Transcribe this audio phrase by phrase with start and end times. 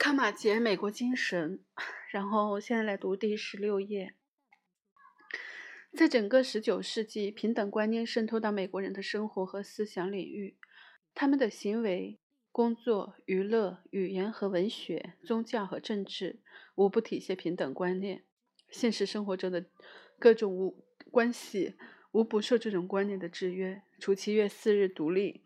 [0.00, 1.62] 康马杰美国精神，
[2.10, 4.14] 然后现在来读第十六页。
[5.92, 10.56] 在整个十九世纪，平等观念渗透到美国人的生活和思想领域，
[11.14, 12.18] 他们的行为、
[12.50, 16.40] 工作、娱乐、语言和文学、宗教和政治，
[16.76, 18.24] 无不体现平等观念。
[18.70, 19.66] 现实生活中的
[20.18, 21.74] 各种无关系，
[22.12, 23.82] 无不受这种观念的制约。
[23.98, 25.44] 除七月四日独立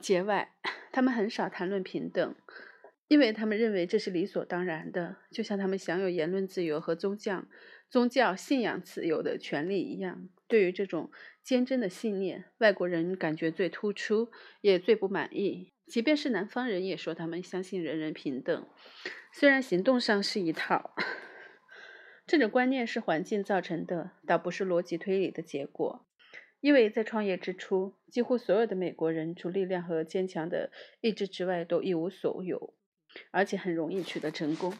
[0.00, 0.54] 节外，
[0.90, 2.34] 他们很少谈论平等。
[3.08, 7.46] 因为他们认为这是理所当然的，就像他们享有言论自由和宗教、
[7.88, 10.28] 宗教信仰自由的权利一样。
[10.46, 11.10] 对于这种
[11.42, 14.30] 坚贞的信念，外国人感觉最突出，
[14.60, 15.72] 也最不满意。
[15.86, 18.66] 即便是南方人，也说他们相信人人平等，
[19.32, 20.94] 虽然行动上是一套。
[22.26, 26.04] 这种观念是环境造成的，倒不是逻辑推理的结果。
[26.60, 32.74] 因为在创业之初，几乎所有的美国人除力量和坚强的意志之外，都一无所有。
[33.30, 34.72] 而且很容易取得成功，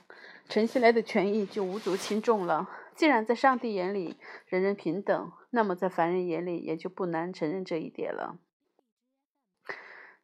[0.49, 2.69] 承袭来的权益就无足轻重了。
[2.95, 4.17] 既然在上帝眼里
[4.47, 8.39] 人人平等，那么在凡人眼里也就不难承认这一点了。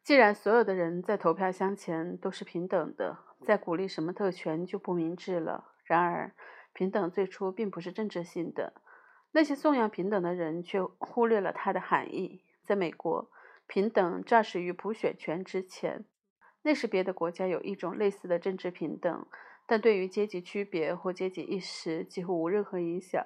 [0.03, 5.71] 既然所有的人在投票箱前都是平等的，在鼓励什么特权就不明智了。
[5.83, 6.35] 然而，
[6.73, 8.73] 平等最初并不是政治性的，
[9.31, 12.43] 那些颂扬平等的人却忽略了它的含义。
[12.61, 13.31] 在美国，
[13.65, 16.05] 平等肇始于普选权之前。
[16.65, 19.27] 那时，别的国家有一种类似的政治平等，
[19.67, 23.23] 但对于阶级区别或阶级意识几乎无任何影响。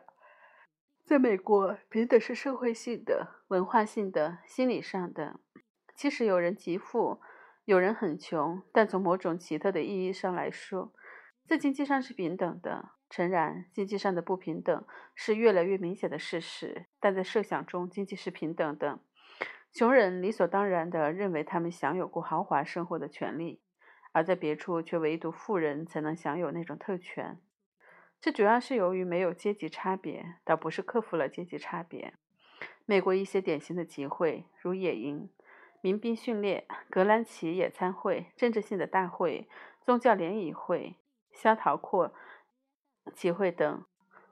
[1.06, 5.40] 在美国，平等是社会性的、文化性的、心理上的。
[5.96, 7.22] 即使有人极富，
[7.64, 10.92] 有人很穷，但从某种奇特的意义上来说，
[11.48, 12.90] 在经济上是平等的。
[13.10, 19.00] 诚然，经济上的不平等是越来越明显的事实，但在设想中，经济是平等的。
[19.72, 23.62] 穷人理所当然地认为他们享有过豪华生活的权利，
[24.12, 27.40] 而在别处却唯独富人才能享有那种特权。
[28.20, 32.14] 这主要是由于没有阶级差别，倒不是克服了阶级差别。
[32.86, 35.30] 美国一些典型的集会，如野营、
[35.80, 39.48] 民兵训练、格兰奇野餐会、政治性的大会、
[39.82, 40.96] 宗教联谊会、
[41.32, 42.14] 萧陶阔
[43.14, 43.86] 集会等，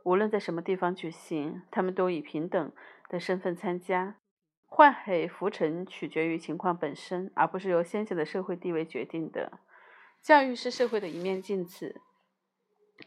[0.03, 2.71] 无论在什么地方举行，他们都以平等
[3.07, 4.15] 的身份参加。
[4.67, 9.59] 换黑浮沉取决于情况本身，而不是由先前的社会地位决定的。
[10.21, 12.01] 教育是社会的一面镜子。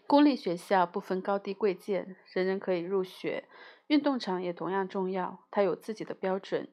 [0.06, 3.44] 公立学校不分高低贵贱，人人可以入学。
[3.88, 6.68] 运动场也同样重要，它有自己的标准。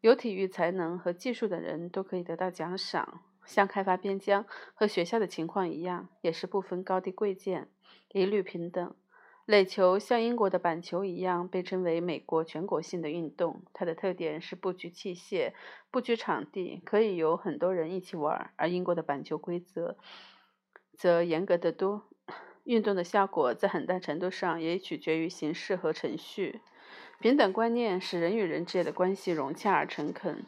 [0.00, 3.22] 有体育才能和技术的人都可以得到奖赏。
[3.44, 7.68] 像开发边疆和学校的情况一样，也是不分高低贵贱，
[8.12, 8.94] 一律平等。
[9.46, 15.52] 垒球像英国的板球一样被称为美国全国性的运动，它的特点是不拘器械、
[15.92, 18.50] 不拘场地，可以有很多人一起玩。
[18.56, 19.96] 而英国的板球规则
[20.94, 22.02] 则严格得多。
[22.64, 26.60] 运动的效果在很大程度上也取决于形式和程序。
[27.20, 30.44] 平等观念使人与人之间的关系融洽而诚恳，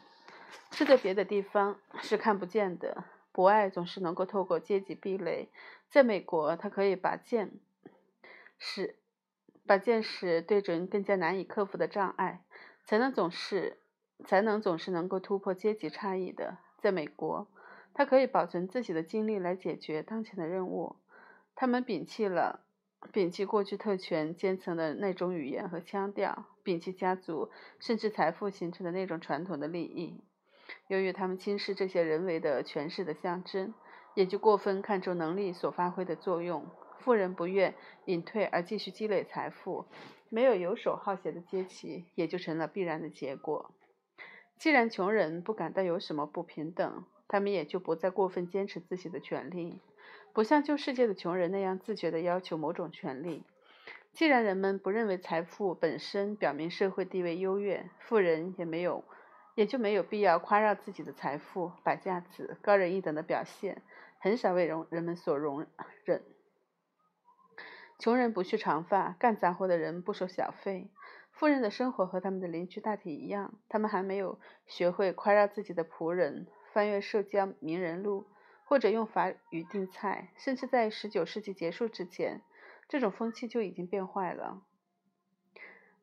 [0.71, 3.05] 这在别的地方是看不见的。
[3.31, 5.47] 博爱总是能够透过阶级壁垒，
[5.87, 7.53] 在美国，他可以把剑。
[8.59, 8.97] 使
[9.65, 12.43] 把见识对准更加难以克服的障碍，
[12.83, 13.77] 才能总是
[14.25, 16.57] 才能总是能够突破阶级差异的。
[16.77, 17.47] 在美国，
[17.93, 20.97] 他可以保存自己的精力来解决当前的任务。
[21.55, 22.61] 他们摒弃了
[23.13, 27.49] 摒弃过去特权阶层的那种语言和腔调，摒弃家族
[27.79, 30.21] 甚至财富形成的那种传统的利益。
[30.87, 33.73] 由于他们轻视这些人为的权势的象征，
[34.15, 36.67] 也就过分看重能力所发挥的作用。
[36.99, 37.73] 富人不愿
[38.05, 39.85] 隐退而继续积累财富，
[40.29, 43.71] 没有游手好闲的阶级，也就成了必然的结果。
[44.57, 49.79] 既然穷人不感到有什么不平等，他们也就不再过分坚持自己的权利，
[50.33, 53.43] 不像旧世界的穷人那样自觉地要求某种权利。
[54.11, 59.05] 既然人们不认为财富本身表明社会地位优越，富人也没有，
[59.55, 63.81] 也就没有必要夸耀自己的财富、摆架子、高人一等的表现，
[64.19, 65.65] 很少为容人们所容
[66.03, 66.23] 忍。
[67.99, 70.89] 穷人不蓄长发，干杂活的人不收小费。
[71.31, 78.25] 富人的生活和他们的邻居大体一样，他们还没有学会夸耀自己的仆人，翻阅社交名人录，
[78.63, 80.29] 或者用法语订菜。
[80.37, 82.41] 甚至在十九世纪结束之前，
[82.87, 84.61] 这种风气就已经变坏了。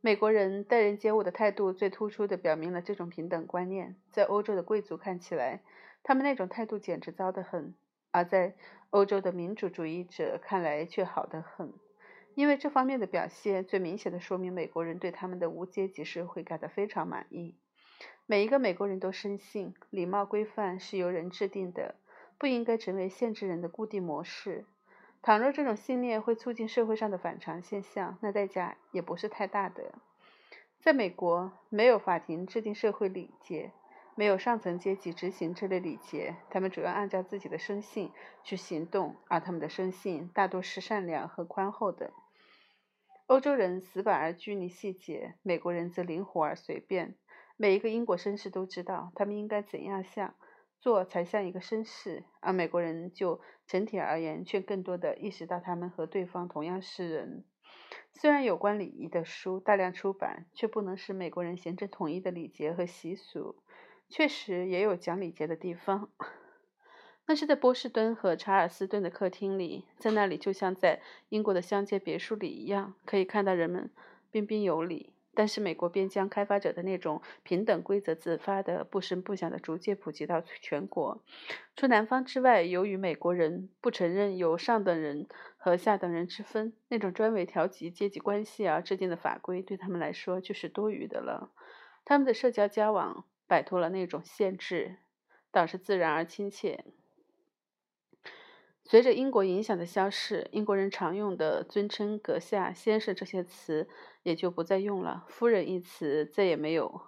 [0.03, 3.97] 美国人待人接物的态度最突出地表明了这种平等观念。
[4.13, 5.63] 在欧洲的贵族看起来，
[6.03, 7.73] 他们那种态度简直糟得很；
[8.11, 8.55] 而在
[8.91, 11.73] 欧洲的民主主义者看来却好得很。
[12.37, 17.55] 因为这方面的表现，最明显的说明美国人对他们的无阶级社会感到非常满意。
[18.27, 21.95] 每一个美国人都深信，礼貌规范是由人制定的，
[22.37, 24.67] 不应该成为限制人的固定模式。
[25.23, 29.95] 倘若这种信念会促进社会上的反常现象，那代价也不是太大的。
[30.83, 33.73] 在美国，没有法庭制定社会礼节，
[34.15, 38.13] 没有上层阶级执行这类礼节，他们主要按照自己的生性
[38.45, 42.13] 去行动，而他们的生性大多是善良和宽厚的。
[43.27, 47.17] 欧洲人死板而拘泥细节，美国人则灵活而随便。
[47.57, 50.37] 每一个英国绅士都知道他们应该怎样像
[50.79, 57.45] 做才像一个绅士，而美国人就整体而言却更多的意识到他们和对方同样是人。
[58.13, 63.57] 虽然有关礼仪的书大量出版，却不能使美国人形成统一的礼节和习俗。
[64.09, 66.11] 确实也有讲礼节的地方。
[67.29, 73.91] 那是在波士顿和查尔斯顿的客厅里，在那里就像在英国的乡间别墅里一样，可以看到人们
[74.31, 75.13] 彬彬有礼。
[75.35, 81.23] 但是美国边疆开发者的那种平等规则自发的、不声不响的逐渐普及到全国。
[81.75, 85.27] 除南方之外，由于美国人不承认有上等人
[85.59, 91.51] 和下等人之分，那种专为调节阶级关系而制定的法规对他们来说就是多余的了。
[92.07, 94.97] 他们的社交交往摆脱了那种限制，
[95.51, 96.83] 倒是自然而亲切。
[98.89, 103.89] 随着英国影响的消逝，英国人常用的尊称“阁下”“先生”这些词
[104.23, 107.01] 也就不再用了，“夫人”一词再也没有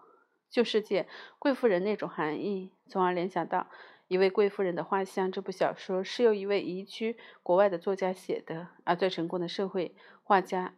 [0.50, 1.06] 旧世界
[1.38, 3.68] 贵妇人那种含义，从而联想到
[4.08, 5.30] 一位贵妇人的画像。
[5.30, 10.74] 这部小说是由一位移居国外的作家写的，而最成功的社会画家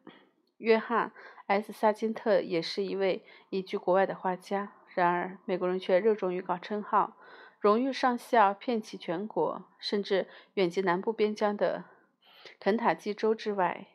[0.59, 1.13] 约翰
[1.49, 4.75] ·S· 萨金特也是一位移居国外的画家。
[4.95, 7.17] 然而，美国人却热衷于搞称号。
[7.61, 11.85] 荣誉上校遍及全国，甚至远及南部边疆的
[12.59, 13.87] 肯塔基州之外。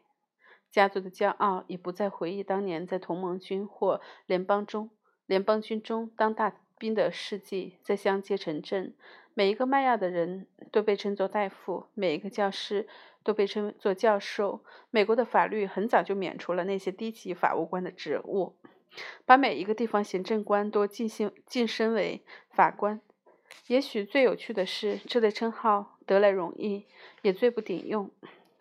[0.69, 4.91] 家族的骄傲已不再回忆当年在同盟军或联邦中、
[5.25, 7.79] 联邦军中当大兵的事迹。
[7.81, 8.93] 在乡街城镇，
[9.33, 12.87] 每一个卖药的人都被称作大夫，每一个教师
[13.23, 14.63] 都被称作教授。
[14.91, 18.57] 美国的法律很早就免除了那些低级法务官的职务，
[19.25, 22.21] 把每一个地方行政官都晋升晋升为
[22.51, 22.99] 法官。
[23.67, 26.85] 也许最有趣的是，这类称号得来容易，
[27.21, 28.09] 也最不顶用。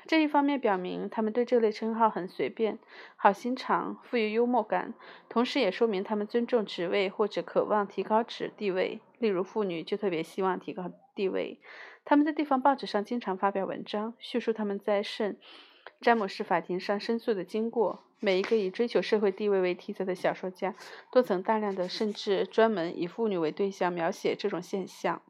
[0.07, 2.79] 这一方面表明他们对这类称号很随便、
[3.17, 4.93] 好心肠、富于幽默感，
[5.31, 9.01] 同时也说明他们尊重职位或者渴望提高职地位。
[9.19, 11.59] 例如，妇女就特别希望提高地位。
[12.05, 15.37] 他们在地方报纸上经常发表文章，叙述他们在圣
[16.03, 18.05] 詹姆士法庭上申诉的经过。
[18.25, 20.75] 每一个以追求社会地位为题材的小说家，
[21.13, 25.21] 都曾大量的，甚至专门以妇女为对象描写这种现象。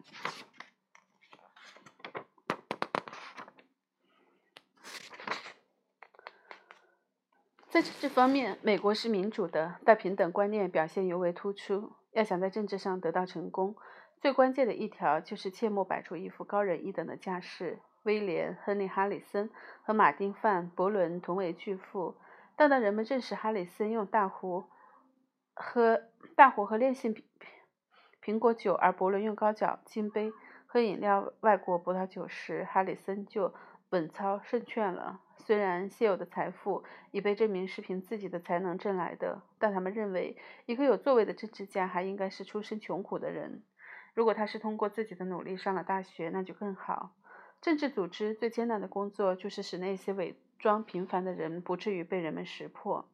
[7.68, 11.94] 在政治方面，美国是民主的，但平等观念表现尤为突出。
[12.12, 13.74] 要想在政治上得到成功，
[14.20, 17.80] 最关键的一条就是切莫摆出一副高人一等的架势。
[18.04, 19.50] 威廉·亨利·哈里森
[19.82, 22.14] 和马丁·范·伯伦同为巨富。
[22.56, 24.64] 但当人们认识哈里森用大壶
[25.54, 26.02] 喝
[26.36, 27.22] 大壶和烈性苹
[28.22, 30.32] 苹果酒，而伯伦用高脚金杯
[30.66, 33.52] 喝饮料外国葡萄酒时，哈里森就
[33.90, 35.20] 稳操胜券了。
[35.36, 43.62] 虽然现有的财富已被证明是凭自己的才能挣来的，但他们认为一个有作为的政治家还应该是出身穷苦的人。
[44.14, 47.10] 如果他是通过自己的努力上了大学，那就更好。
[47.60, 50.40] 政治组织最艰难的工作就是使那些伪。
[50.58, 53.08] 装平凡的人不至于被人们识破。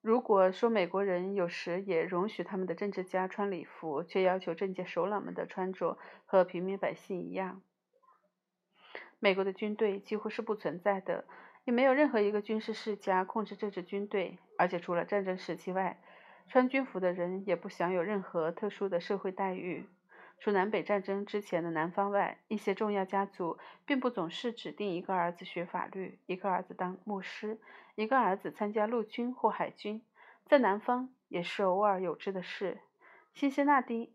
[0.00, 7.62] 如果说美国人有时也容许他们的政治家穿礼服，却要求政界首脑们的穿着和平民百姓一样，
[9.20, 11.24] 美国的军队几乎是不存在的，
[11.64, 16.00] 也没有任何一个军事世家控制这支军队，而且除了战争时期外，
[16.48, 19.86] 穿军服的人也不享有任何特殊的社会待遇。
[20.42, 27.60] 除南北战争之前的南方外，一些重要家族并不总是指定一个儿子学法律，一个儿子当牧师，
[27.94, 30.02] 一个儿子参加陆军或海军。
[30.44, 32.80] 在南方也是偶尔有之的事。
[33.32, 34.12] 辛辛那蒂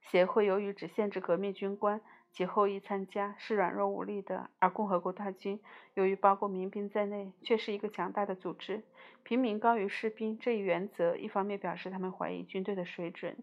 [0.00, 2.00] 协会由于只限制革命军官
[2.32, 5.60] 及后裔参加，是软弱无力的；而共和国大军
[5.94, 8.82] 由于包括民兵在内，却是一个强大的组织。
[9.22, 13.36] 平民高于士兵这一原则，一方面表示他们怀疑军队的水准。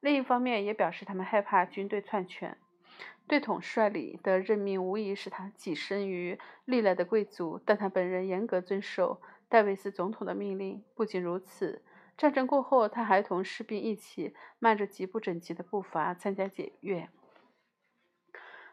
[0.00, 2.56] 另一方面，也表示他们害怕军队篡权。
[3.26, 10.84] 对统帅里的任命无疑使他跻身于历来的贵族，但他本人严格遵守戴维斯总统的命令。
[10.94, 11.82] 不仅如此，
[12.16, 17.08] 战争过后，他还同士兵一起迈着极不整齐的步伐参加检阅。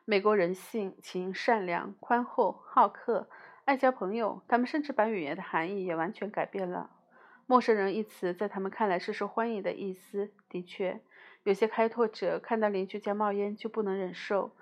[0.06, 3.27] 美国人性情善良、宽厚、好客、
[3.65, 6.92] 爱交朋友，他们甚至把语言的含义也完全改变了。
[7.48, 10.32] 陌生人一词在他们看来是受欢迎的意思。
[10.48, 11.01] 的确。
[11.43, 14.55] 有些开拓者看到邻居家冒烟就不能忍受，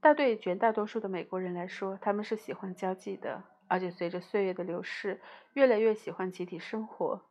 [0.00, 5.20] 但对绝大多数的美国人来说，他们是喜欢交际的，而且随着岁月的流逝，
[5.54, 7.22] 越来越喜欢集体生活。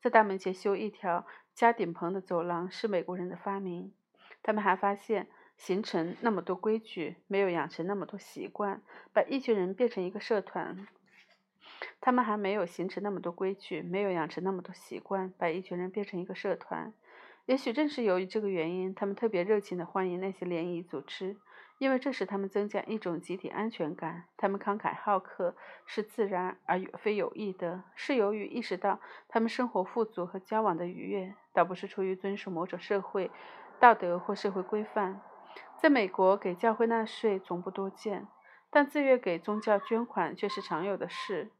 [0.00, 3.92] 在大门前修一条加顶棚的走廊是美国人的发明。
[4.42, 8.80] 他们还发现，形成那么多规矩，没有养成那么多习惯，
[9.12, 10.86] 把一群人变成一个社团。
[12.00, 16.94] 他们还没有形成那么多规矩，没有养成那么多习惯，把一群人变成一个社团。
[17.46, 21.36] 也许正是由于这个原因，他们特别热情地欢迎那些联谊组织。
[21.78, 28.98] 因为这使他们增加一种集体安全感，他们慷慨好客是自然而非有意的，是由于意识到
[29.28, 33.30] 他们生活富足和交往的愉悦，倒不是出于遵守某种社会
[33.78, 35.20] 道德或社会规范。
[35.76, 38.26] 在美国，给教会纳税总不多见，
[38.70, 41.50] 但自愿给宗教捐款却是常有的事。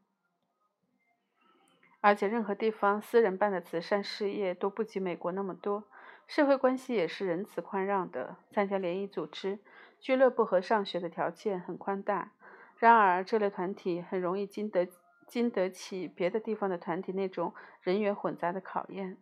[2.07, 5.83] 而且，任何地方私人办的慈善事业都不及美国那么多，
[6.25, 8.37] 社会关系也是仁慈宽让的。
[8.49, 9.59] 参加联谊组织。
[9.99, 12.31] 俱乐部和上学的条件很宽大，
[12.77, 14.87] 然而这类团体很容易经得
[15.27, 19.17] 经得起别的地方的团体那种人员混杂的考验。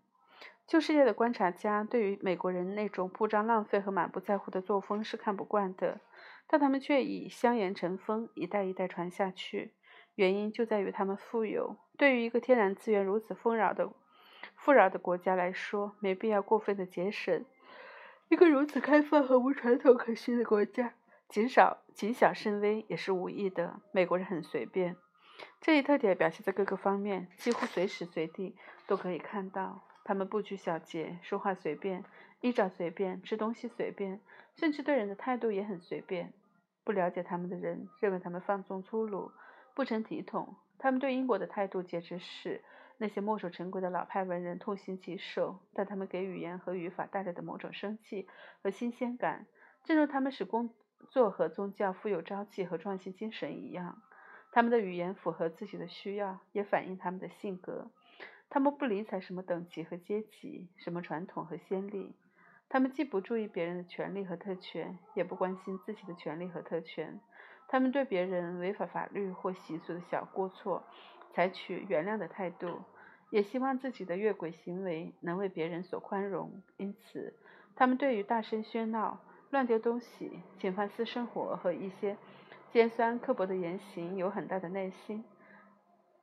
[0.68, 6.02] 旧世界的观察家对于美国人那种铺张浪费和满不在乎的作风是看不惯的，
[6.46, 9.74] 但他们却以香盐成风，一代一代传下去。
[10.16, 11.78] 原因就在于他们富有。
[11.98, 13.90] 对于一个天然资源如此丰饶的
[14.56, 17.46] 富饶的国家来说，没必要过分的节省。
[18.28, 20.94] 一个如此开放和无传统可循的国家，
[21.30, 23.80] 谨少谨小慎微也是无益的。
[23.92, 24.96] 美国人很随便，
[25.62, 28.56] 这一特点表现在各个方面，几乎随时随地
[28.88, 29.84] 都可以看到。
[30.04, 32.04] 他们不拘小节，说话随便，
[32.42, 34.20] 衣着随便，吃东西随便，
[34.56, 36.32] 甚至对人的态度也很随便。
[36.84, 39.32] 不了解他们的人认为他们放纵粗鲁，
[39.76, 40.56] 不成体统。
[40.80, 42.64] 他们对英国的态度简直是。
[42.98, 48.26] 那些墨守成规的老派文人痛心疾首，但他们给语言和语法带来的某种生气
[48.64, 49.48] 和新鲜感，
[49.84, 50.74] 正如他们使工
[51.10, 54.02] 作和宗教富有朝气和创新精神一样。
[54.54, 57.92] 他们的语言符合自己的需要，也反映他们的性格。
[58.50, 62.16] 他们不理睬什么等级和阶级，什么传统和先例。
[62.70, 67.20] 他们既不注意别人的权利和特权，也不关心自己的权利和特权。
[67.68, 70.84] 他们对别人违反法律或习俗的小过错。
[71.34, 72.80] 采取原谅的态度，
[73.30, 76.64] 也希望自己的越轨行为能为别人所宽容。
[76.78, 77.34] 因此，
[77.76, 79.20] 他们对于大声喧闹、
[79.50, 82.16] 乱丢东西、侵犯私生活和一些
[82.72, 85.26] 尖酸刻薄的言行有很大的耐心。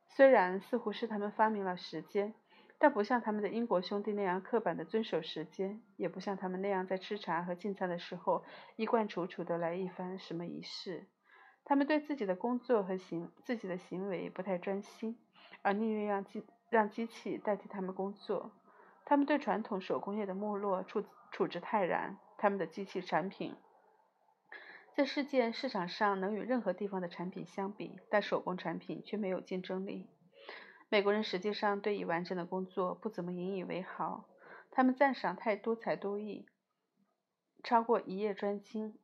[0.07, 2.33] 虽然似乎是他们发明了时间，
[2.79, 8.43] 但不像他们的英国兄弟那样刻板的遵守时间，也不像他们那样在吃茶和进餐的时候
[8.77, 11.05] 衣冠楚楚的来一番什么仪式。
[11.65, 15.17] 他们对自己的工作和行自己的行为不太专心，
[15.61, 18.51] 而宁愿让机让机器代替他们工作。
[19.05, 22.17] 他们对传统手工业的没落处处之泰然。
[22.37, 23.55] 他们的机器产品
[24.93, 30.09] 在世界市场上能与任何地方的产品相比，但手工产品却没有竞争力。
[30.89, 34.25] 美国人实际上对已完成的工作不怎么引以为豪，
[34.71, 36.45] 他们赞赏太多才多艺，
[37.63, 38.99] 超过一叶专精。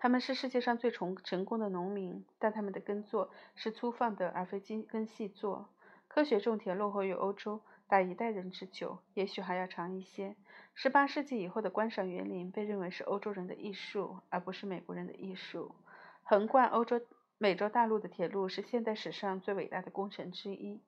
[0.00, 5.68] 他们是世界上最成成功的农民，但他们的耕作是粗放的，而非精耕细作。
[6.06, 10.36] 科学种田落后于欧洲达一代人之久，也许还要长一些。
[10.72, 15.74] 十八世纪以后的观赏园林被认为是欧洲人的艺术，而不是美国人的艺术。
[16.22, 17.00] 横贯欧洲、
[17.36, 20.80] 美洲大陆的铁路是现代史上最伟大的工程之一，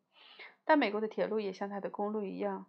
[0.64, 2.66] 但美国的铁路也像它的公路一样，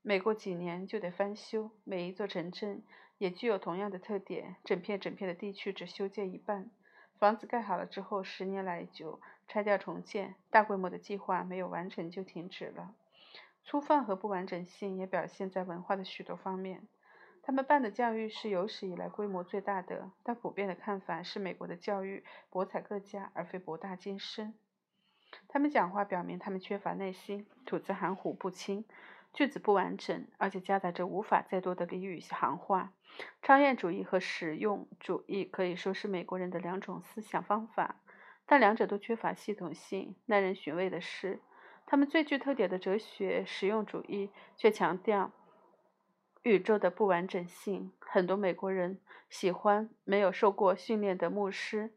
[0.00, 1.70] 每过几年就得翻修。
[1.84, 2.82] 每一座城镇。
[3.22, 6.68] 也具有同样的特点，整片整片的地区只修建一半，
[7.20, 12.96] 房子盖好了之后十年来就拆掉重建，大规模的计划没有完成就停止了。
[13.62, 16.82] 粗放和不完整性也表现在文化的许多方面。
[17.44, 24.52] 他们办的教育是有史以来规模最大的，但普遍的看法是美国的教育博采各家而非博大精深。
[25.46, 28.84] 他们讲话表明他们缺乏耐心，吐字含糊不清。
[29.32, 32.92] 句子不完整，而且夹杂着无法再多的俚语行话。
[33.42, 37.96] 超验主义和实用主义可以说是美国人的两种思想方法，
[38.46, 40.14] 但两者都缺乏系统性。
[40.26, 41.40] 耐人寻味的是，
[41.86, 45.32] 他们最具特点的哲学实用主义却强调
[46.42, 47.92] 宇宙的不完整性。
[48.00, 51.92] 很多美国人喜欢没有受过训练的牧师，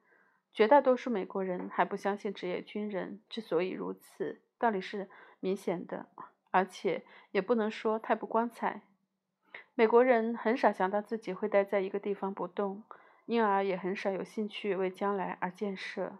[0.54, 3.22] 绝大多数美国人还不相信职业军人。
[3.30, 6.08] 之所以如此，道理是明显的。
[6.56, 8.80] 而且也不能说太不光彩。
[9.74, 12.82] 美国人很少想到自己会待在一个地方不动，
[13.26, 16.14] 因而也很少有兴趣为将来而建设。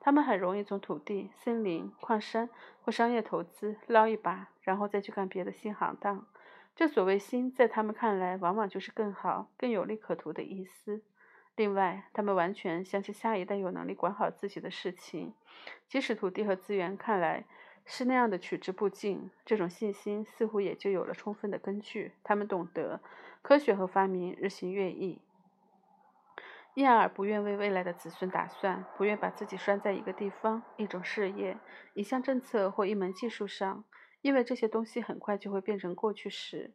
[0.00, 2.48] 他们很容易从土地、森林、矿山
[2.80, 6.26] 或商业投资捞一把，然后再去干别的新行当。
[6.74, 11.02] 这所谓“新”在他们看来，往往就是更好、更有利可图的意思。
[11.54, 15.34] 另外，他们完全相信下一代有能力管好自己的事情，
[15.86, 17.44] 即使土地和资源看来
[17.86, 19.30] 是那样的取之不尽。
[19.46, 22.12] 这种信心似乎也就有了充分的根据。
[22.22, 23.00] 他们懂得
[23.40, 25.22] 科学和发明日新月异，
[26.74, 31.56] 因而不愿为未来的子孙打算，不愿把自己拴在一个地方、一种事业、
[31.94, 33.84] 一项政策或一门技术上，
[34.20, 36.74] 因为这些东西很快就会变成过去时。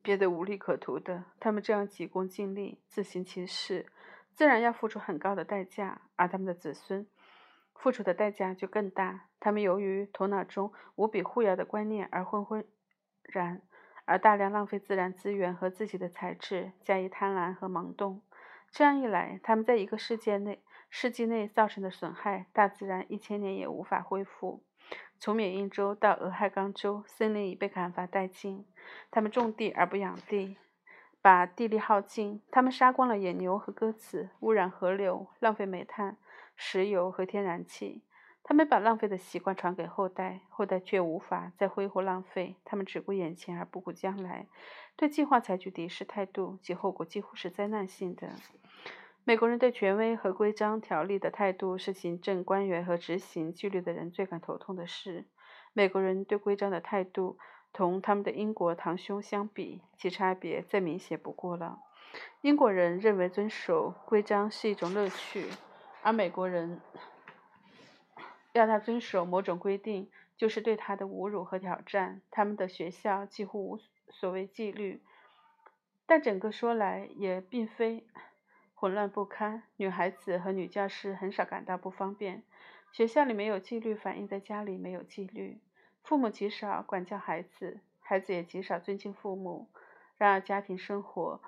[0.00, 3.86] 别的无利可图的，他们这样急功近利、自行其事，
[4.34, 7.06] 自然要付出很高的代价，而他们的子孙
[7.74, 9.26] 付出的代价就更大。
[9.40, 12.64] 他们由于头脑中无比互咬的观念而昏昏
[13.22, 13.60] 然，
[14.04, 18.22] 而大量浪费自然资源和自己的才智，加以贪婪和盲动。
[18.70, 24.62] 这样一来，他们在一个世界内世纪内造成的损害，大自然一千年也无法恢复。
[25.18, 28.66] 从缅因州到俄亥冈州，森林已被砍伐殆尽。
[29.10, 30.58] 他们种地而不养地，
[31.24, 32.42] 把地力耗尽。
[32.50, 36.18] 他们杀光了野牛和鸽子，污染河流，浪费煤炭、
[36.54, 38.02] 石油和天然气。
[38.42, 42.56] 他们把浪费的习惯传给后代，后代却无法再挥霍浪费。
[42.62, 44.46] 他们只顾眼前而不顾将来，
[44.96, 48.28] 对计划采取敌视态度，其后果几乎是灾难性的。
[49.24, 55.24] 美国人对权威和规章条例的态度是行政官员和执行纪律的人最感头痛的事。
[55.72, 57.38] 美国人对规章的态度
[57.74, 61.80] 同他们的英国堂兄相比，其差别再明显不过了。
[62.40, 65.48] 英国人认为遵守规章是一种乐趣，
[66.02, 66.80] 而美国人
[68.52, 72.22] 要他遵守某种规定，就是对他的侮辱和挑战。
[72.30, 73.78] 他们的学校几乎无
[74.08, 75.02] 所谓纪律，
[76.06, 78.06] 但整个说来也并非。
[78.76, 82.42] 混乱不堪，女孩子和女教师很少感到不方便。
[82.92, 85.58] 学校里没有纪律，反映在家里没有纪律。
[86.04, 89.66] 父母极少管教孩子，孩子也极少尊敬父母。
[90.16, 91.40] 然而，家庭生活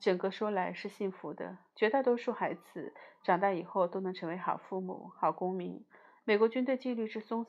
[0.00, 1.58] 整个说来是幸福的。
[1.76, 5.84] 绝大多数孩子长大以后都能成为好父母、好公民。
[6.24, 7.46] 美国军队纪律之松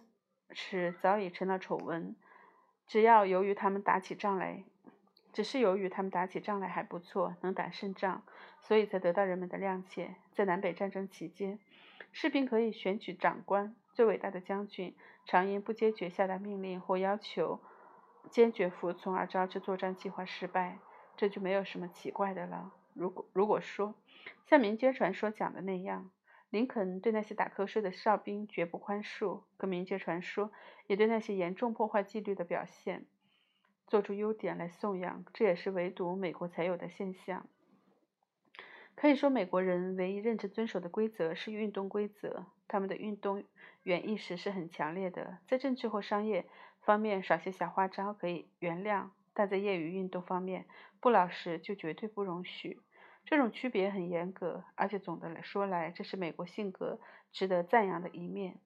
[0.51, 2.15] 弛早已成了丑闻。
[2.85, 4.63] 只要由于他们打起仗来。
[5.31, 8.21] 只是由于他们打起仗来还不错，能打胜仗，
[8.61, 10.13] 所以才得到人们的谅解。
[10.31, 11.57] 在南北战争期间，
[12.11, 17.59] 士兵可以选举长官，最伟大的将军常因不坚决下达命令或要求
[18.29, 20.79] 坚决服从而招致作战计划失败，
[21.15, 22.73] 这就没有什么奇怪的了。
[22.93, 23.95] 如果如果说
[24.45, 26.09] 像民间传说讲的那样，
[26.49, 30.51] 林肯对那些打瞌睡的哨兵绝不宽恕，可民间传说
[30.87, 33.05] 也对那些严重破坏纪律的表现。
[33.87, 37.45] 做出优点来颂扬，这也是唯独美国才有的现象。
[38.95, 42.45] 可以说，美国人唯一认真遵守的规则是运动规则。
[42.67, 43.43] 他们的运动
[43.83, 46.45] 员意识是很强烈的，在政治或商业
[46.81, 50.65] 方面耍些小花招可以原谅，但在业余运动方面
[50.99, 52.79] 不老实就绝对不容许。
[53.25, 56.99] 这种区别很严格，而且总的来说来，这是美国性格
[57.31, 58.59] 值得赞扬的一面，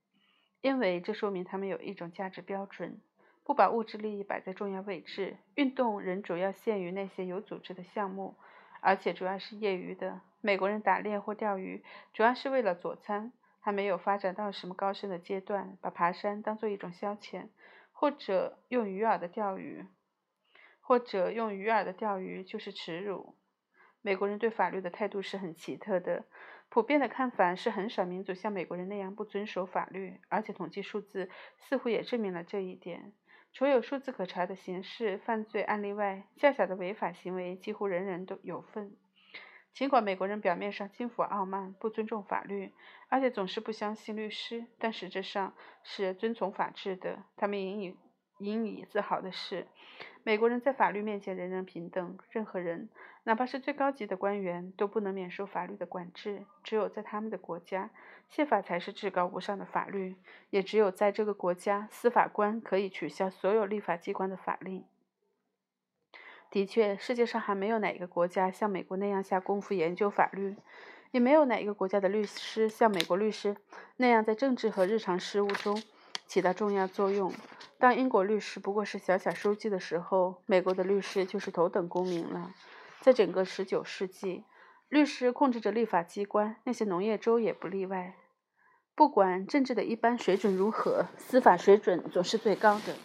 [0.62, 3.00] 因为这说明他们有一种价值标准。
[3.44, 8.36] 不把物质利益摆在重要位置，运动仍主要限于那些有组织的项目，
[8.82, 10.22] 而且主要是业余的。
[10.42, 15.78] 美国人打猎或钓鱼主要是为了佐餐，还没有发展到什么高深的阶段。
[15.82, 17.48] 把爬山当做一种消遣，
[17.92, 19.86] 或者用鱼饵的钓鱼，
[20.80, 23.36] 或者用鱼饵的钓鱼就是耻辱。
[24.02, 26.24] 美国人对法律的态度是很奇特的，
[26.70, 33.12] 普遍的看法是很少民族像美国人那样不遵守法律，而且统计数字似乎也证明了这一点。
[33.54, 38.96] 除有数字可查的刑事犯罪案例外，较小的违法行为几乎人人都有份。
[39.74, 42.74] 尽管美国人表面上轻浮傲慢、不尊重法律，
[43.10, 47.24] 而且总是不相信律师，但实质上是遵从法治的。
[47.36, 47.98] 他们引以
[48.40, 49.68] 引以自豪的是，
[50.28, 52.90] 美国人在法律面前人人平等，任何人。
[53.24, 56.44] 哪怕是最高级的官员都不能免受法律的管制。
[56.66, 57.92] 只有在他们的国家，
[58.28, 60.16] 宪法才是至高无上的法律；
[60.50, 64.84] 也只有在这个国家，司法官可以取消所有立法机关的法令。
[66.52, 70.58] 的确，世界上还没有哪一个国家像美国那样下功夫研究法律，
[71.12, 73.56] 也没有哪一个国家的律师像美国律师
[73.96, 75.82] 那样在政治和日常事务中
[76.28, 77.34] 起到重要作用。
[77.80, 82.54] 当英国律师不过是小小书记的时候，美国的律师就是头等公民了。
[83.02, 84.44] 在整个十九世纪，
[84.90, 88.16] 律师控制着立法机关，那些农业州也不例外。
[88.96, 92.96] 不管政治的一般水准如何，司法水准总是最高的。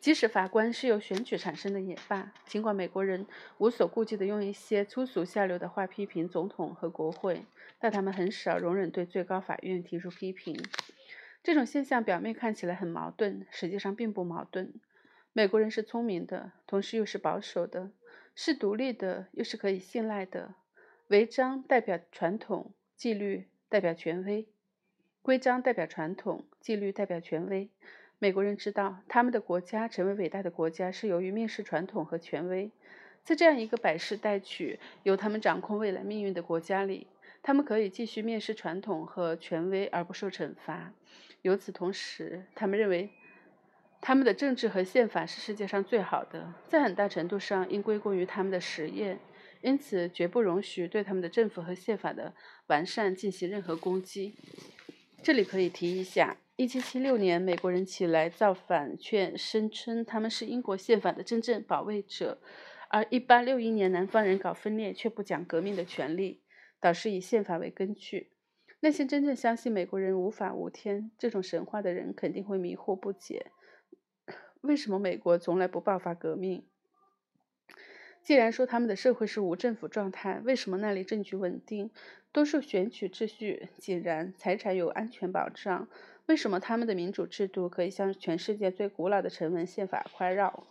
[0.00, 2.32] 即使法官是由选举产生的也罢。
[2.44, 3.26] 尽管美国人
[3.56, 7.46] 无所顾忌地用一些粗俗下流的话批评总统和国会，
[7.78, 10.60] 但他们很少容忍对最高法院提出批评。
[11.44, 14.72] 这种现象表面看起来很矛盾，实际上并不矛盾。
[15.34, 17.90] 美国人是聪明的，同时又是保守的。
[18.34, 20.54] 是独立的，又是可以信赖的。
[21.08, 24.46] 违章代表传统，纪律代表权威；
[25.20, 27.68] 规章代表传统，纪律代表权威。
[28.18, 32.70] 美国人知道，他们的国家成为伟大的国家是由于蔑视传统和权威。
[33.22, 37.06] 在这样一个百事待取、由他们掌控未来命运的国家里，
[37.42, 40.94] 他们可以继续蔑视传统和权威而不受惩罚。
[41.44, 43.10] 与此同时，他们认为
[44.00, 49.18] 他们的政治和宪法是世界上最好的，在很大程度上应归功于他们的实验。
[49.60, 52.34] 因此，绝不容许对他们的政府和宪法的
[52.68, 54.34] 完善进行任何攻击。
[55.22, 62.38] 这里可以提一下：1776年，美国人起来造反，却声称他们是英国宪法的真正保卫者；
[62.88, 66.42] 而1861年，南方人搞分裂，却不讲革命的权利，
[66.80, 68.33] 导师以宪法为根据。
[68.84, 73.46] 那些真正相信美国人无法无天这种神话的人，肯定会迷惑不解：
[74.60, 76.66] 为什么美国从来不爆发革命？
[78.20, 81.90] 既然说他们的社会是无政府状态，为什么那里政局稳定，
[82.30, 85.88] 多数选举秩序井然，财产有安全保障？
[86.26, 90.66] 为什么他们的民主制度可以向全世界最古老的成文宪法宽绕？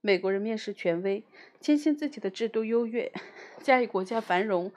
[0.00, 1.22] 美国人蔑视权威，
[1.60, 3.12] 坚信自己的制度优越，
[3.62, 4.72] 加以国家繁荣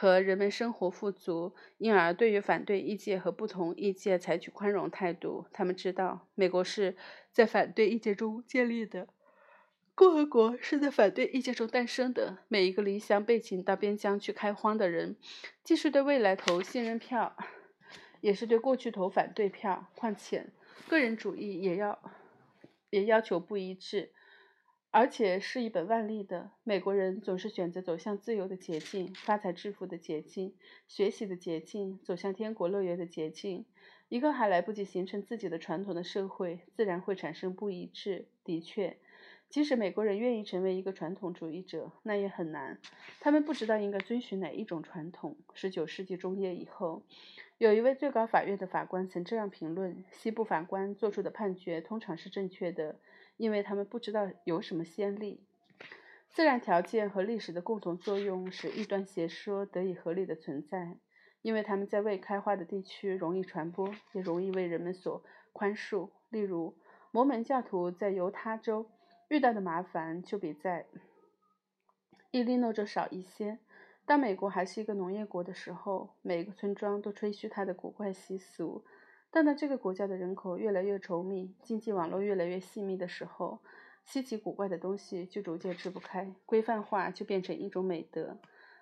[0.00, 5.44] 和人们生活富足，因而对于反对意见和不同意见采取宽容态度。
[5.52, 6.96] 他们知道，美国是
[7.30, 9.08] 在反对意见中建立的。
[9.94, 12.38] 共和国是在反对意见中诞生的。
[12.48, 15.18] 每一个离乡背井到边疆去开荒的人，
[15.62, 17.36] 既是对未来投信任票，
[18.22, 19.90] 也是对过去投反对票。
[19.94, 20.46] 况且，
[20.88, 22.00] 个人主义也要
[22.88, 24.12] 也要求不一致，
[24.90, 26.50] 而且是一本万利的。
[26.64, 30.54] 美国人总是选择走向自由的捷径、发财致富的捷径、
[30.88, 33.64] 学习的捷径、走向天国乐园的捷径。
[34.08, 38.26] 一个还来不及形成自己的传统的社会，自然会产生不一致。
[38.42, 38.96] 的确。
[39.48, 42.78] 即使美国人愿意成为一个传统主义者，那也很难。
[43.18, 45.36] 他们不知道应该遵循哪一种传统。
[45.54, 47.02] 十九世纪中叶以后，
[47.58, 53.00] 有一位最高法院的法官曾这样评论：西部法官做出的判决通常是正确的，
[53.40, 55.40] 因为他们不知道有什么先例。
[56.28, 60.98] 自然条件和历史的共同作用使异端邪说得以合理的存在，
[61.42, 66.10] 因为他们在未开化的地区容易传播，也容易为人们所宽恕。
[66.28, 66.76] 例如，
[67.10, 68.90] 摩门教徒在犹他州。
[69.28, 70.86] 遇到的麻烦就比在
[72.32, 73.58] 伊利诺州少一些。
[74.04, 78.84] 当美国还是一个农业国的时候，每个村庄都吹嘘它的古怪习俗；
[79.30, 83.60] 但当这个国家的人口越来越稠密，经济网络越来越细密的时候，
[84.04, 88.38] 稀奇古怪的东西就逐渐支不开，规范化就变成一种美德。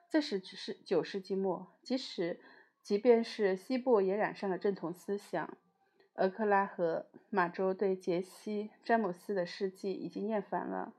[0.09, 2.41] 在十九世纪末，即使
[2.81, 5.57] 即便是西部也染上了正统思想。
[6.15, 10.95] 俄克拉荷马州对杰西·詹姆斯的事迹已经厌烦了，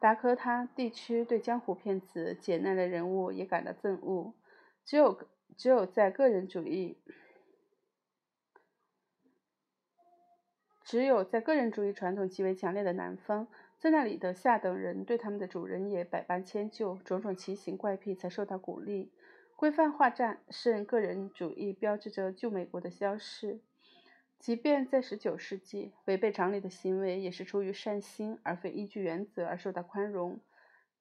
[0.00, 4.32] 达科他地区对江湖骗子简难的人物也感到憎恶。
[4.84, 5.18] 只有
[5.56, 6.96] 只有在个人主义，
[10.92, 19.10] 只有在个人主义传统极为强烈的南方，在那里的下等人对他们的主人也百般迁就，种种奇形怪癖才受到鼓励。
[19.56, 23.60] 规范化战胜个人主义，标志着旧美国的消逝。
[24.38, 30.40] 即便在十九世纪，违背常理的行为也是出于善心而非依据原则而受到宽容，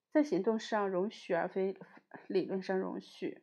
[0.10, 1.76] 在行动上容许而非
[2.28, 3.42] 理论上容许，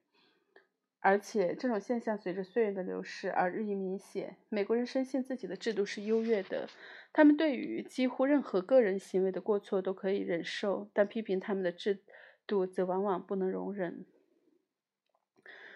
[1.00, 4.36] 而且这种现象随着岁月的流逝而日益明显。
[4.48, 6.68] 美国人深信自己的制度是优越的，
[7.12, 12.00] 他们对于几乎任何个人行为的过错都可以忍受，但批评他们的制
[12.46, 14.04] 度则往往不能容忍。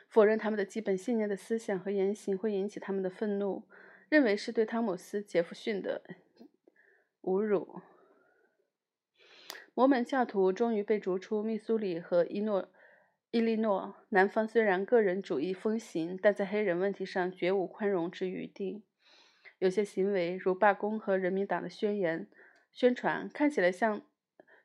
[0.08, 3.64] 否认他们的基本信念的思想和言行会引起他们的愤怒。
[4.08, 6.02] 认为是对汤姆斯·杰弗逊的
[7.22, 7.80] 侮辱。
[9.72, 12.68] 摩门教徒终于被逐出密苏里和伊诺、
[13.32, 13.96] 伊利诺。
[14.10, 18.84] 南方虽然个人主义风行，但在黑人问题上绝无宽容之余地。
[19.58, 22.28] 有些行为，如罢工和人民党的宣言
[22.70, 24.02] 宣传，看起来像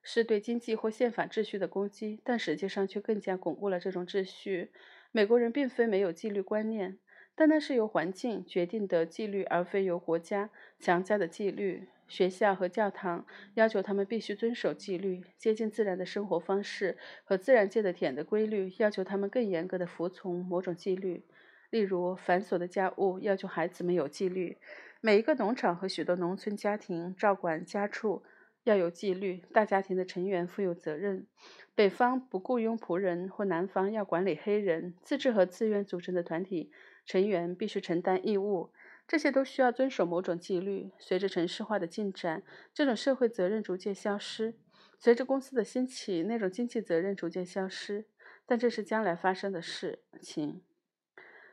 [0.03, 4.73] 是对经济或宪法秩序的攻击，但实际上却更加巩固了这种秩序。
[5.13, 6.99] 美国人并非没有纪律观念。
[7.35, 10.49] 但那是由环境决定的纪律，而非由国家
[10.79, 11.87] 强加的纪律。
[12.07, 21.23] 学校和教堂要求他们必须遵守纪律，接近自然的生活方式和自然界的铁的规律要求他们更严格的服从某种纪律。
[21.69, 24.57] 例如，繁琐的家务要求孩子们有纪律。
[25.01, 28.23] 每一个农场和许多农村家庭照管家畜
[28.63, 31.27] 要有纪律，大家庭的成员负有责任。
[31.75, 34.95] 北方不雇佣仆人，或南方要管理黑人。
[35.03, 36.71] 自治和自愿组成的团体。
[37.05, 38.69] 成员必须承担义务，
[39.07, 40.91] 这些都需要遵守某种纪律。
[40.99, 42.43] 随着城市化的进展，
[42.73, 44.53] 这种社会责任逐渐消失；
[44.99, 48.05] 随着公司的兴起，那种经济责任逐渐消失。
[48.45, 50.61] 但这是将来发生的事情。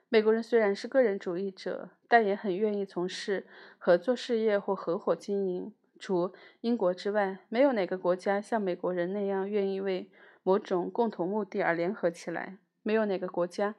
[0.08, 3.46] 美国人虽然是个人主义者，但也很愿意从事
[3.78, 5.72] 合作事业或合伙经营。
[5.98, 10.10] 除英国之外，没有哪个国家像美国人那样愿意为
[10.42, 12.58] 某种共同目的而联合起来。
[12.82, 13.74] 没有哪个国家，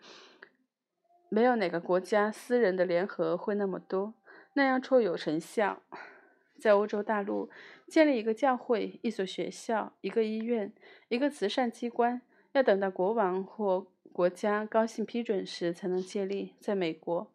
[1.30, 4.14] 没有哪个国家私人的联合会那么多，
[4.54, 5.82] 那样绰有成效。
[6.58, 7.50] 在欧洲大陆，
[7.88, 10.74] 建立一个教会、一所学校、一个医院、
[11.10, 12.22] 一个慈善机关，
[12.54, 16.54] 要等到国王或国家高兴批准时才能建立。
[16.62, 17.30] 在美国，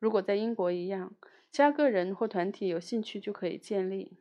[0.00, 1.14] 如果在英国一样，
[1.52, 4.16] 只要个人或团体有兴趣就可以建立。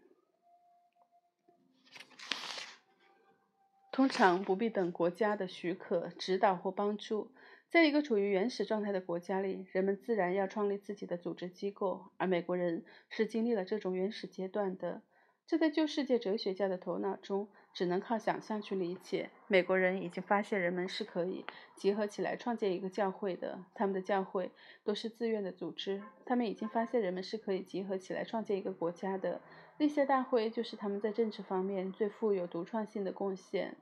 [3.92, 7.32] 通常不必等国家的许可、指导或帮助。
[7.74, 15.02] 在一个处于原始状态的国家里，人们自然要创立自己的组织机构，而美国人是经历了这种原始阶段的。
[15.48, 19.32] 这在旧世界哲学家的头脑中只能靠想象去理解。
[19.48, 21.44] 美国人已经发现人们是可以
[21.76, 24.52] 集合起来创建一个教会的，他们的教会
[24.84, 26.04] 都是自愿的组织。
[26.28, 29.42] 他们已经发现人们是可以集合起来创建一个国家的。
[29.80, 33.76] 立宪大会就是他们在政治方面最富有独创性的贡献。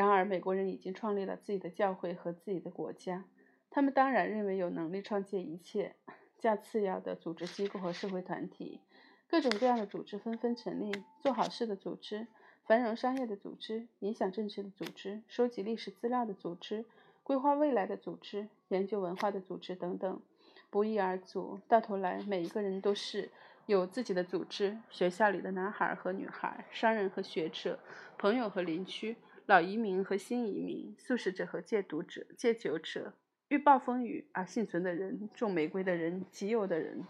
[0.00, 3.22] 然而，美国人已经创立了自己的教会和自己的国家。
[3.68, 5.94] 他们当然认为有能力创建一切
[6.38, 8.80] 较次要的组织机构和社会团体。
[9.28, 12.26] 各种各样的组织纷纷成立：做好事的组织、
[12.64, 16.86] 繁荣商业的组织、影响政治的组织、收集历史资料的组织、
[17.22, 20.22] 规划未来的组织、研究文化的组织等等，
[20.70, 21.60] 不一而足。
[21.68, 23.30] 到头来，每一个人都是。
[23.66, 27.78] 有自己的组织，学校里的男孩和女孩，商人和学者，
[28.18, 29.16] 朋友和邻居，
[29.50, 33.14] 老移民和新移民，素食者和戒毒者、戒酒者，
[33.48, 37.02] 遇暴风雨而幸存的人，种玫瑰的人，极有的人。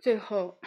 [0.00, 0.58] 最后。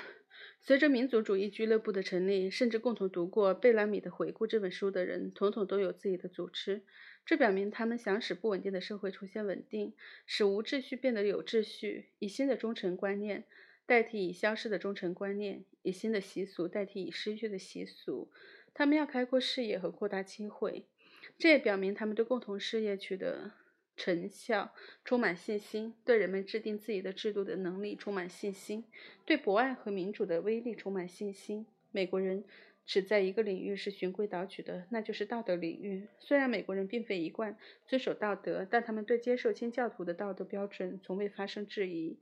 [0.61, 6.83] 随着民族主义俱乐部的成立，甚至共同读过贝拉米的《回顾》这本书的人，统统都有自己的组织。
[7.25, 9.93] 这表明他们想使不稳定的社会出现稳定，
[10.25, 13.43] 使无秩序变得有秩序，以新的忠诚观念
[13.85, 18.31] 代替已消失的忠诚观念，以新的习俗代替已失去的习俗。
[18.75, 20.85] 他们要开阔视野和扩大机会，
[21.39, 23.53] 这也表明他们对共同事业取得。
[23.97, 24.73] 成效
[25.05, 28.83] 充满信心，对人们制定自己的制度的能力充满信心，
[29.23, 31.65] 对博爱和民主的威力充满信心。
[31.93, 32.43] 美国人
[32.85, 36.09] 只在一个领域是循规蹈矩的，那就是道德领域。
[36.19, 37.57] 虽然美国人并非一贯
[37.87, 42.19] 遵守道德，但他们对接受清教徒的道德标准从未发生质疑。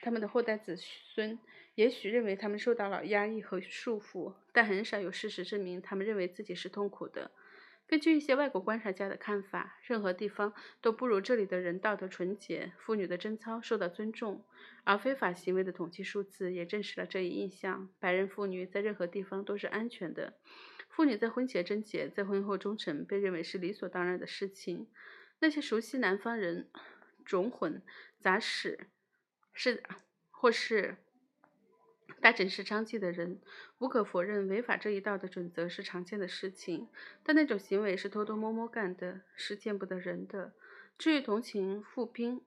[0.00, 1.38] 他们的后代子孙
[1.74, 7.30] 也许认为他们受到了压抑和束缚，但很少有事实证明他们认为自己是痛苦的。
[7.86, 14.44] 根据一些外国观察家的看法，任何地方都不如这里的人道德纯洁，妇女的贞操受到尊重，
[14.84, 17.88] 而非法行为的统计数字也证实了这一印象。
[17.98, 20.34] 白人妇女在任何地方都是安全的，
[20.88, 24.86] 妇女在婚前贞洁，在婚后忠诚被认为是理所当然的事情。
[25.40, 26.68] 那些熟悉南方人
[27.24, 27.82] 种混
[28.20, 28.86] 杂史，
[29.52, 29.82] 是
[30.30, 30.98] 或是。
[32.20, 33.40] 大城市娼妓的人
[33.78, 36.88] 无可否认，违法这一道的准则是常见的事情，
[37.22, 40.52] 但那种行为是偷偷摸摸干的，是见不得人的。
[40.98, 42.42] 至于同情富兵，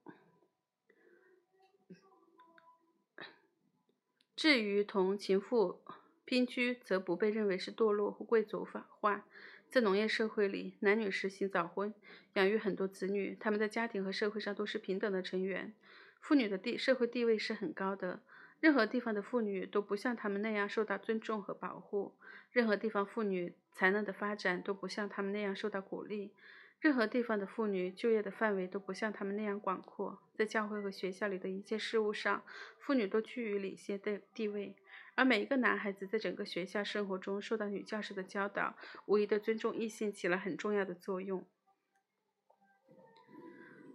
[4.36, 5.82] 至于同情妇
[6.26, 8.68] 姘居，则不被认为是堕落或贵族
[9.00, 9.26] 化。
[9.70, 11.94] 在农业社会里，男女实行早婚，
[12.34, 15.74] 养育很多子女，他们在家庭和社会上都是平等的成员。
[16.22, 18.22] 妇女的地社会地位是很高的。
[18.64, 22.14] 任何地方的妇女都不像他们那样受到尊重和保护，
[22.50, 26.32] 任何地方妇女才能的发展都不像他们那样受到鼓励，
[26.80, 30.18] 任何地方的妇女就业的范围都不像他们那样广阔。
[30.34, 32.42] 在教会和学校里的一切事务上，
[32.80, 34.78] 妇女都居于领先的地位，
[35.16, 41.46] 而每一个男孩子在整个学校生活中受到女教师的教导，无疑对尊重异性起了很重要的作用。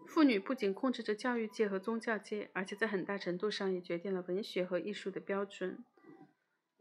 [0.08, 5.84] 妇女不仅控制着教育界和宗教界，而且在很大程度上也决定了文学和艺术的标准，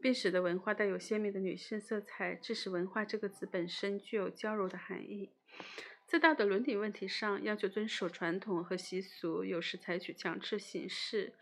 [0.00, 5.30] 并使得文化带有鲜明的女性色彩，致使“文化”这个词本身具有娇柔的含义。
[6.06, 11.34] 在道德伦理问题上，要求遵守传统和习俗，有时采取强制形式。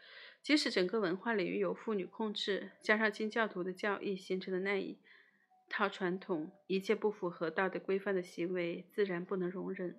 [0.43, 4.99] 即使整个文化领域由妇女控制，加上清教徒的教义形成的那一
[5.71, 9.97] 套传统，一切不符合道德规范的行为自然不能容忍。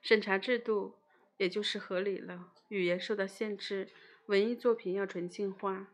[0.00, 0.94] 审查制度。
[1.36, 2.52] 也就是合理了。
[2.68, 3.88] 语言受到限制，
[4.26, 5.92] 文艺作品要纯净化，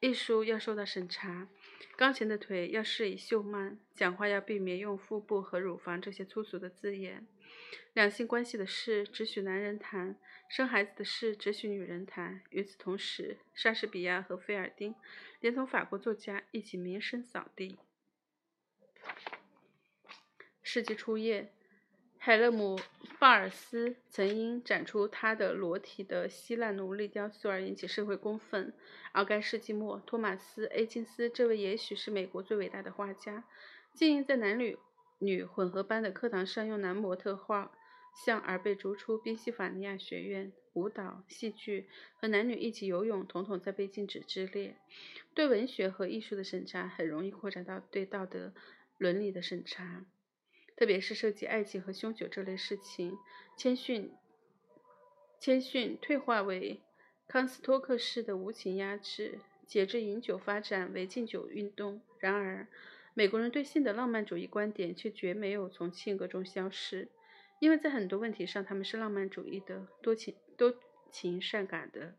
[0.00, 1.48] 艺术要受到审查，
[1.96, 7.26] 钢琴的腿要适宜秀曼，讲话要避免用腹部和乳房这些粗俗的字眼，
[7.92, 10.16] 两性关系的事只许男人谈，
[10.48, 12.42] 生孩子的事只许女人谈。
[12.50, 14.94] 与此同时，莎士比亚和菲尔丁
[15.40, 17.78] 连同法国作家一起名声扫地。
[20.62, 21.52] 世纪初叶，
[22.24, 22.76] 海勒姆·
[23.18, 28.72] 鲍尔斯曾因展出他的裸体的希腊奴隶雕塑而引起社会公愤。
[29.10, 33.42] 而该世纪末，托马斯·埃金斯这位也许是美国最伟大的画家，
[33.92, 34.78] 竟因在男女
[35.18, 37.72] 女混合班的课堂上用男模特画
[38.24, 40.52] 像而被逐出宾夕法尼亚学院。
[40.74, 44.76] 舞蹈、戏剧和男女一起游泳，统统在被禁止之列。
[45.34, 48.52] 对文学和艺术的审查很容易扩展到对道德
[48.96, 50.06] 伦理的审查，
[50.82, 53.16] 特别是涉及爱情和凶酒这类事情。
[53.56, 54.12] 谦逊，
[55.38, 56.80] 谦逊退化为
[57.28, 62.02] 康斯托克式的无情压制，节制饮酒发展为禁酒运动。
[62.18, 62.66] 然而，
[63.14, 67.06] 美国人对性的浪漫主义观点却绝没有从性格中消失。
[67.60, 70.74] 因为在很多问题上，他们是浪漫主义的、多情、多
[71.12, 72.16] 情善感的。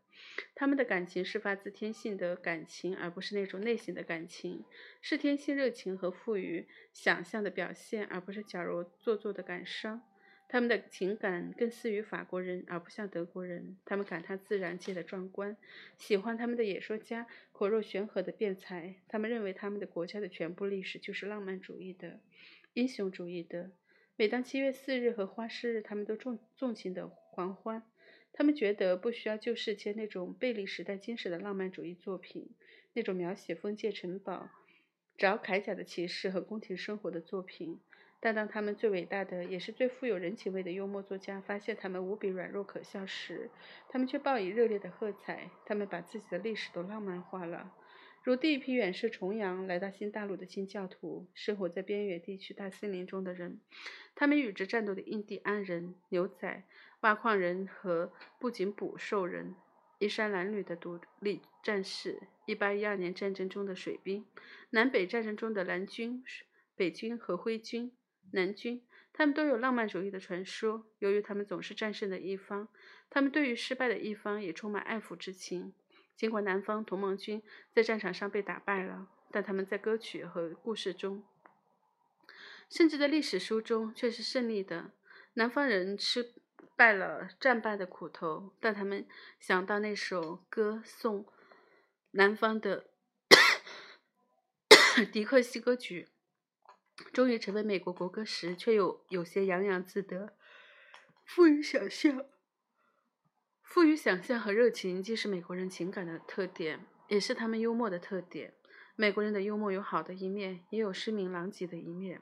[0.54, 4.64] 他们的感情是发自天性的感情，而不是那种内省的感情；
[5.02, 10.00] 是天性热情和富于想象的表现，而不是矫揉做作的感伤。
[10.46, 13.76] 他们的情感更似于法国人，而不像德国人。
[13.84, 15.56] 他们感叹自然界的壮观，
[15.96, 18.94] 喜欢他们的演说家口若悬河的辩才。
[19.08, 22.20] 他们认为他们的国家的全部历史就是浪漫主义的、
[22.74, 23.72] 英雄主义的。
[24.16, 27.82] 每当七月四日和花市日，他们都纵纵情的狂欢。
[28.36, 32.50] 他们觉得不需要旧世界那种贝利时代精神的浪漫主义作品，
[32.92, 34.50] 那种描写封建城堡、
[35.16, 37.78] 着铠甲的骑士和宫廷生活的作品。
[38.18, 43.50] 但当他们最伟大的，也是最富有人情味的幽默作家发现他们无比软弱可笑时，
[43.88, 45.50] 他们却报以热烈的喝彩。
[45.64, 47.72] 他们把自己的历史都浪漫化了。
[48.24, 53.60] 如第一批远涉重洋来到新大陆的新教徒，生活在边远地区大森林中的人，
[54.14, 56.64] 他们与之战斗的印第安人、牛仔、
[57.00, 59.54] 挖矿人和不仅捕兽人、
[59.98, 64.24] 衣衫褴褛的独立战士、1812年战争中的水兵、
[64.70, 66.24] 南北战争中的蓝军、
[66.74, 67.92] 北军和灰军、
[68.32, 68.82] 南军，
[69.12, 70.86] 他们都有浪漫主义的传说。
[70.98, 72.68] 由于他们总是战胜的一方，
[73.10, 75.74] 他们对于失败的一方也充满爱抚之情。
[76.16, 81.24] 尽管南方同盟军在战场上被打败了，但他们在歌曲和故事中，
[82.70, 84.92] 甚至在历史书中却是胜利的。
[85.34, 86.32] 南方人吃
[86.76, 89.06] 败了战败的苦头，但他们
[89.40, 91.26] 想到那首歌颂
[92.12, 92.90] 南方的
[95.12, 96.08] 迪克西歌曲，
[97.12, 100.36] 终于成为美国国歌时，却又有些洋洋自得，
[101.26, 102.24] 富于想象。
[103.74, 108.54] 富于想象和热情，既是美国人情感的特点，也是他们幽默的特点。
[108.94, 112.20] 美国人的幽默有好的一面，也有失明狼藉的一面，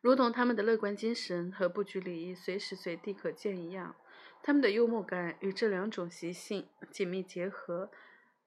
[0.00, 3.96] 如同他们的乐观精神和不拘礼仪随时随地可见一样。
[4.44, 7.90] 他们的幽默感与这两种习性紧密结合，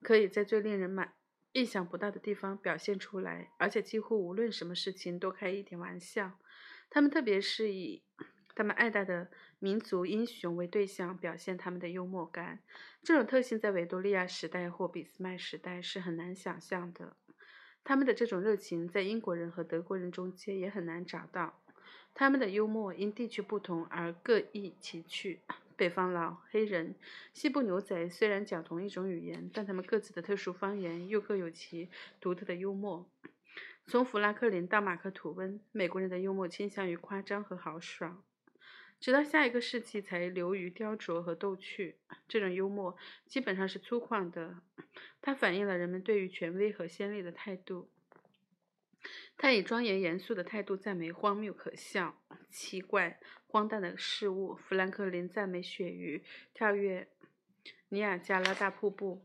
[0.00, 1.12] 可以在最令人满
[1.52, 6.38] 意想不到的地方表现出来，而且几乎无论什么事情都开一点玩笑。
[6.88, 8.02] 他们特别是以。
[8.60, 12.58] 他们爱戴的民族英雄为对象，表现他们的幽默感。
[13.02, 17.16] 这种特性在维多利亚时代或俾斯麦时代是很难想象的。
[17.82, 21.58] 他们的这种热情在英国人和德国人中间也很难找到。
[22.12, 25.40] 他们的幽默因地区不同而各异其趣。
[25.74, 26.94] 北方佬、黑人、
[27.32, 31.88] 西部牛仔虽然讲同一种语言，但他们各自的特殊方言又各有其
[32.20, 33.08] 独特的幽默。
[33.86, 38.22] 从富拉克林到马克吐温，美国人的幽默倾向于夸张和豪爽。
[39.00, 41.96] 直到下一个世纪才流于雕琢和逗趣。
[42.28, 44.60] 这种幽默基本上是粗犷的，
[45.22, 47.90] 它反映了人们对于权威和先例的态度。
[49.38, 54.54] 他以庄严严肃的态度赞美荒谬、可笑、奇怪、荒诞的事物。
[54.54, 57.08] 富兰克林赞美鳕鱼跳跃
[57.88, 59.24] 尼亚加拉大瀑布。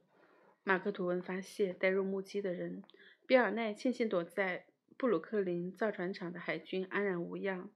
[0.63, 2.81] 马克吐温发泄呆若木鸡的人。
[3.27, 7.69] 比尔奈庆幸躲在布鲁克林造船厂的海军安然无恙。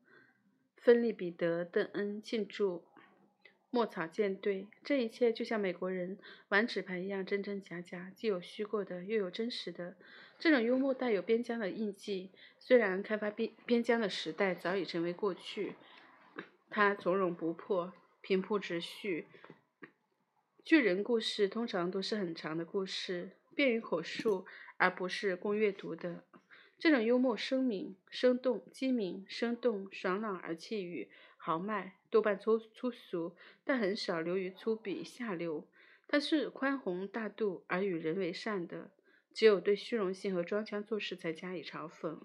[0.82, 2.84] 芬利彼得·邓恩进驻
[3.70, 9.96] 墨草舰队，这一切就像美国人玩纸牌一样，真真假假，既有虚构的，又有真实的。
[10.40, 15.76] 这种幽默带有边疆的印记，虽然开发边边疆的时代早已成为过去，
[16.70, 19.28] 它从容不迫，平铺直叙。
[20.64, 24.46] 巨人故事通常都是很长的故事，便于口述，
[24.78, 26.24] 而不是供阅读的。
[26.80, 35.68] 这种幽默生明、生动、机敏、生动、爽朗而气宇豪迈，多半粗粗俗，但很少流于粗鄙下流。
[36.08, 38.92] 它是宽宏大度而与人为善的，
[39.34, 42.22] 只有对虚荣心和装腔作势才加以嘲讽。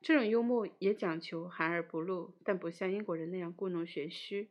[0.00, 4.48] 这种幽默也讲求含而不露，但不像英国人那样故弄玄虚，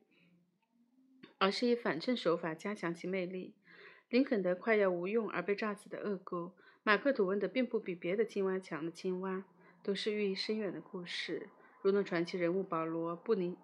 [1.40, 3.56] 而是以反衬手法加强其魅力。
[4.10, 6.56] 林肯的快要无用而被炸死的恶狗。
[6.88, 9.44] 马克吐温的并不比别的青蛙强的青蛙，
[9.84, 11.50] 都是寓意深远的故事，
[11.82, 13.58] 如同传奇人物保罗·布林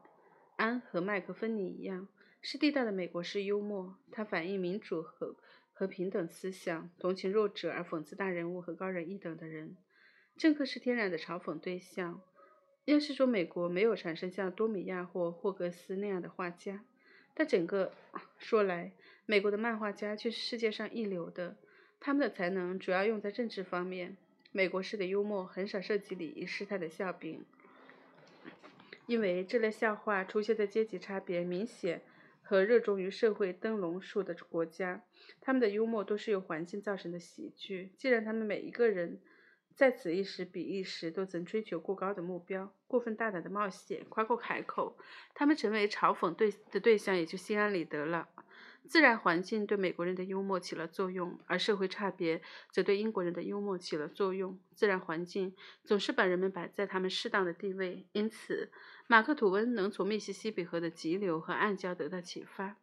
[0.58, 2.10] 安和麦克芬尼一样，
[2.42, 3.98] 是地道的美国式幽默。
[4.12, 5.38] 它反映民主和
[5.72, 9.78] 和平等思想，同情弱者而讽刺大人物和高人一等的人。
[10.36, 12.22] 政客是天然的嘲讽对象。
[12.84, 16.84] 要是说美国没有产生像多米亚或霍格斯那样的画家，
[17.34, 17.94] 但整个
[18.38, 18.92] 说来，
[19.26, 21.56] 美国的漫画家却是世界上一流的。
[22.06, 24.18] 他们的才能主要用在政治方面。
[24.52, 27.46] 美国式的幽默很少涉及礼仪失态的笑柄，
[29.06, 32.02] 因为这类笑话出现在阶级差别明显
[32.42, 35.02] 和热衷于社会灯笼术的国家。
[35.40, 37.94] 他们的幽默都是由环境造成的喜剧。
[37.96, 39.22] 既然他们每一个人
[39.74, 44.98] 在此一时彼一时都曾追求过高的目标、过分大胆的冒险、夸过海口，
[45.34, 48.28] 他们成为嘲讽对的对象也就心安理得了。
[48.86, 54.60] 自然环境对美国人的幽默起了作用，而社会差别则对英国人的幽默起了作用。
[54.76, 58.72] 自然环境总是把人们摆在他们适当的地位，因此
[59.08, 62.76] 马克·吐温能从密西西比河的急流和暗礁得到启发，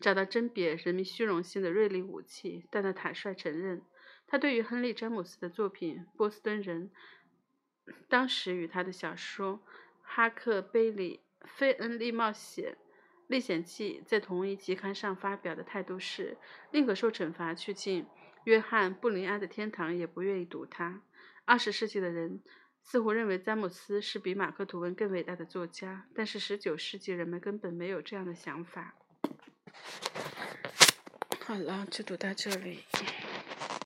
[0.00, 2.64] 找到甄别人民虚荣心的锐利武器。
[2.68, 3.80] 但他坦率承认，
[4.26, 6.90] 他对于亨利·詹姆斯的作品《波斯敦人》
[8.08, 9.58] 当时与他的小说
[10.02, 12.76] 《哈克贝里·费恩利冒险》。
[13.26, 16.36] 历险记在同一期刊上发表的态度是：
[16.72, 18.06] 宁可受惩罚去进
[18.44, 21.02] 约翰·布林安的天堂，也不愿意读他。
[21.44, 22.42] 二十世纪的人
[22.82, 28.94] 似乎认为詹姆斯是比马克·吐温更伟大的作家，但是十九世纪人们根本没有这样的想法。
[31.40, 32.84] 好了，就读到这里。